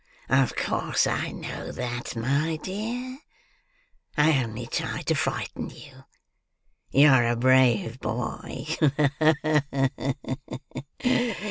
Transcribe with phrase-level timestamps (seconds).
[0.29, 3.19] "Of course I know that, my dear.
[4.17, 6.05] I only tried to frighten you.
[6.89, 8.65] You're a brave boy.
[8.79, 9.33] Ha!
[11.03, 11.35] ha!